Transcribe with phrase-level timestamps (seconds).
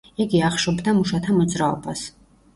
[0.23, 2.05] იგი ახშობდა მუშათა მოძრაობას.